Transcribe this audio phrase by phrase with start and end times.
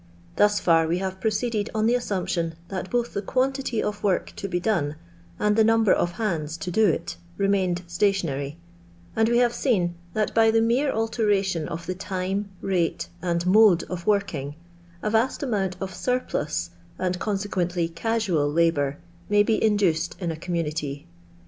[0.35, 4.47] Thus far we have proceeded on the assumption that Ijoth the quantity of work to
[4.47, 4.95] be done
[5.37, 8.55] and the number of hands to do it remained stationar},
[9.15, 13.83] and we have seen that by the mere alteration of the time, rate, and mode
[13.91, 14.55] of working,
[15.03, 18.97] a vast amount of surplus, and, consequently, casual labour
[19.29, 21.05] may be induced in a community.